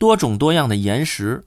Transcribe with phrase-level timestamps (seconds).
[0.00, 1.44] 多种多样的岩石。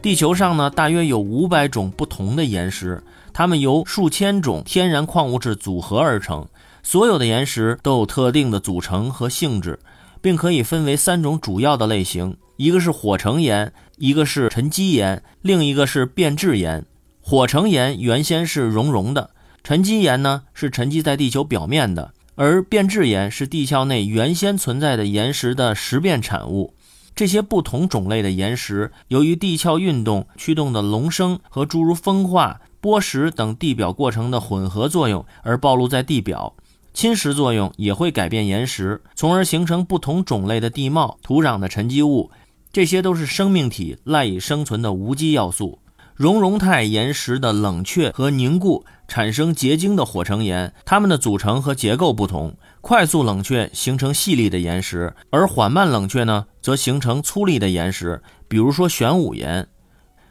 [0.00, 3.02] 地球上呢，大约有五百种不同的岩石，
[3.34, 6.48] 它们由数千种天然矿物质组合而成。
[6.82, 9.78] 所有的岩石都有特定的组成和性质，
[10.22, 16.82] 并可以分为三种主要的类型：一个是火成岩，一个是沉积岩，另一个是变质岩。
[17.20, 19.28] 火成岩原先是熔融的，
[19.62, 26.74] 沉积岩呢是沉积在地球表面的，而变质岩是地壳内原先存在的岩石的实变产物。
[27.14, 36.54] 这些不同种类的岩石，由于地壳运动驱动的隆升和诸如风化、剥蚀等地表过程的混合作用而暴露在地表。
[36.92, 42.30] 侵蚀作用也会改变岩石，从而形成不同种类的地貌、土壤的沉积物。
[42.70, 45.78] 这些都是生命体赖以生存的无机要素。
[46.16, 52.56] 熔融态岩石的冷却和凝固产生结晶的火成岩，它们的组成和结构不同。
[52.80, 59.68] 快速冷却形成细粒的岩石，而缓慢冷却呢，则形成粗粒的岩石，比如说玄武岩。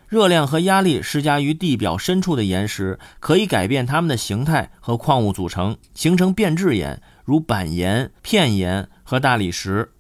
[0.07, 9.91] 热量和压力施加于地表深处的岩石，可以改变它们的形态和矿物组成，形成变质岩，如板岩、片岩和大理石。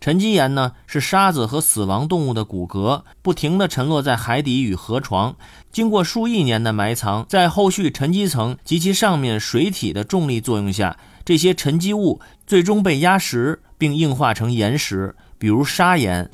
[0.00, 5.36] 沉积岩呢，是沙子和死亡动物的骨骼不停地沉落在海底与河床，
[5.70, 16.30] 经过数亿年的埋藏，在后续沉积层及其上面水体的重力作用下，这些沉积物最终被压实并硬化成岩石，比如砂岩。